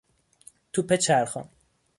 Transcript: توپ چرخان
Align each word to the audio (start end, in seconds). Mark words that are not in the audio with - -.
توپ 0.71 0.93
چرخان 0.95 1.49